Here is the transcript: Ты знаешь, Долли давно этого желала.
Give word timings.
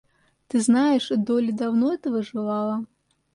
Ты 0.47 0.61
знаешь, 0.61 1.09
Долли 1.15 1.51
давно 1.51 1.93
этого 1.93 2.23
желала. 2.23 2.87